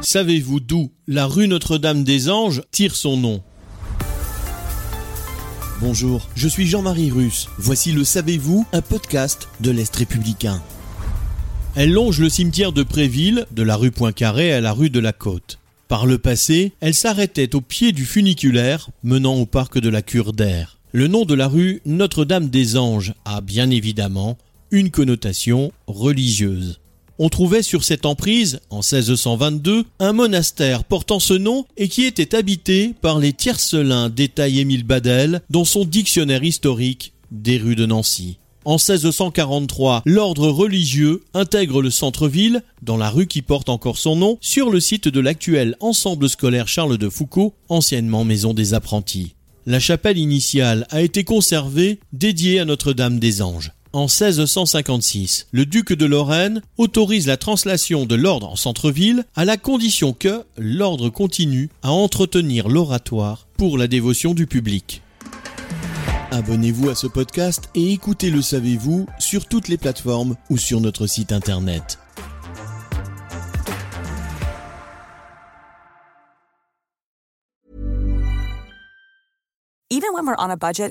[0.00, 3.42] Savez-vous d'où la rue Notre-Dame-des-Anges tire son nom?
[5.80, 7.48] Bonjour, je suis Jean-Marie Russe.
[7.58, 10.62] Voici le Savez-vous, un podcast de l'Est républicain.
[11.74, 15.12] Elle longe le cimetière de Préville, de la rue Poincaré à la rue de la
[15.12, 15.58] Côte.
[15.88, 20.32] Par le passé, elle s'arrêtait au pied du funiculaire menant au parc de la Cure
[20.32, 20.78] d'Air.
[20.92, 24.38] Le nom de la rue Notre-Dame-des-Anges a bien évidemment
[24.70, 26.80] une connotation religieuse.
[27.20, 32.34] On trouvait sur cette emprise, en 1622, un monastère portant ce nom et qui était
[32.34, 38.38] habité par les tiercelins détaille Émile Badel dans son dictionnaire historique des rues de Nancy.
[38.64, 44.38] En 1643, l'ordre religieux intègre le centre-ville, dans la rue qui porte encore son nom,
[44.40, 49.34] sur le site de l'actuel ensemble scolaire Charles de Foucault, anciennement maison des apprentis.
[49.66, 53.72] La chapelle initiale a été conservée, dédiée à Notre-Dame des Anges.
[53.94, 59.56] En 1656, le duc de Lorraine autorise la translation de l'ordre en centre-ville à la
[59.56, 65.00] condition que l'ordre continue à entretenir l'oratoire pour la dévotion du public.
[66.32, 71.06] Abonnez-vous à ce podcast et écoutez Le Savez-vous sur toutes les plateformes ou sur notre
[71.06, 72.00] site internet.
[80.58, 80.90] Budget.